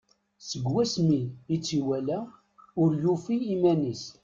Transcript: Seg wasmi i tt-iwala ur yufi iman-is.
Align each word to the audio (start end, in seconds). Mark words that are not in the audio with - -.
Seg 0.47 0.63
wasmi 0.73 1.21
i 1.53 1.55
tt-iwala 1.59 2.19
ur 2.81 2.89
yufi 3.03 3.35
iman-is. 3.53 4.03